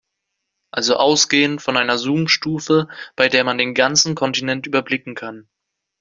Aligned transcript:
Also 0.71 0.95
ausgehend 0.97 1.61
von 1.61 1.77
einer 1.77 1.99
Zoomstufe, 1.99 2.87
bei 3.15 3.29
der 3.29 3.43
man 3.43 3.59
den 3.59 3.75
ganzen 3.75 4.15
Kontinent 4.15 4.65
überblicken 4.65 5.13
kann. 5.13 5.47